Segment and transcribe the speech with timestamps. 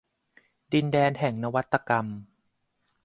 [0.73, 2.05] ดินแดนแห่งนวัตกรรม